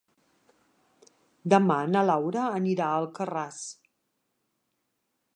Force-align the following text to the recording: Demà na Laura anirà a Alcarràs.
Demà 1.53 1.77
na 1.89 2.01
Laura 2.07 2.45
anirà 2.61 2.87
a 2.93 2.95
Alcarràs. 3.01 3.59